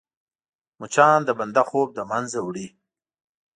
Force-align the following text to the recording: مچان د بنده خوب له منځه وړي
مچان 0.79 1.19
د 1.25 1.29
بنده 1.39 1.63
خوب 1.69 1.89
له 1.97 2.03
منځه 2.11 2.37
وړي 2.41 2.67